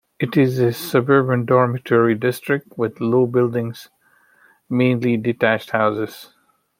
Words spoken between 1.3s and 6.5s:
dormitory district with low buildings, mainly detached houses.